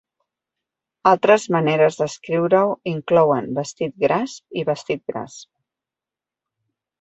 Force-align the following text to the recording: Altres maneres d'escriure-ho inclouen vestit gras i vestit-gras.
Altres 1.09 1.43
maneres 1.55 1.99
d'escriure-ho 1.99 2.71
inclouen 2.93 3.51
vestit 3.59 3.95
gras 4.07 4.35
i 4.61 4.65
vestit-gras. 4.71 5.37